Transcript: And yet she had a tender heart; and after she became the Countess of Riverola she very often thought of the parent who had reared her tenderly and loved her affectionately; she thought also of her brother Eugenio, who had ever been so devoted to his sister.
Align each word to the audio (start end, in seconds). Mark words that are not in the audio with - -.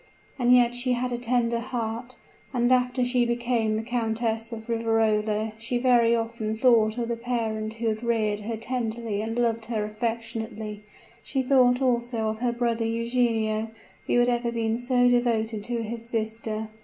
And 0.39 0.51
yet 0.51 0.73
she 0.73 0.93
had 0.93 1.11
a 1.11 1.17
tender 1.19 1.59
heart; 1.59 2.15
and 2.53 2.71
after 2.71 3.05
she 3.05 3.23
became 3.23 3.75
the 3.75 3.83
Countess 3.83 4.51
of 4.51 4.67
Riverola 4.67 5.51
she 5.59 5.77
very 5.77 6.15
often 6.15 6.55
thought 6.55 6.97
of 6.97 7.07
the 7.07 7.15
parent 7.15 7.75
who 7.75 7.87
had 7.89 8.01
reared 8.01 8.39
her 8.39 8.57
tenderly 8.57 9.21
and 9.21 9.37
loved 9.37 9.65
her 9.65 9.85
affectionately; 9.85 10.81
she 11.21 11.43
thought 11.43 11.83
also 11.83 12.29
of 12.29 12.39
her 12.39 12.51
brother 12.51 12.83
Eugenio, 12.83 13.67
who 14.07 14.17
had 14.17 14.27
ever 14.27 14.51
been 14.51 14.79
so 14.79 15.07
devoted 15.07 15.63
to 15.65 15.83
his 15.83 16.03
sister. 16.09 16.69